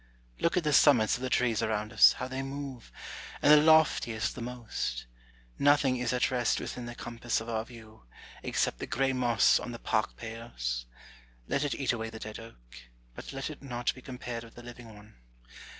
[0.39, 2.91] Look at the summits of the trees around us, how they move,
[3.39, 5.05] and the loftiest the most:
[5.59, 8.05] nothing is at rest within the compass of our view,
[8.41, 10.87] except the grey moss on the park pales.
[11.47, 12.59] Let it eat away the dead oak,
[13.13, 15.17] but let it not be compared with the living one.